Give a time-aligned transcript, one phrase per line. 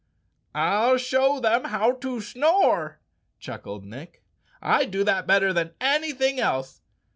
[0.55, 2.99] "I'll show them how to snore,"
[3.39, 4.23] chuckled Nick.
[4.59, 6.81] "I do that better than anything else.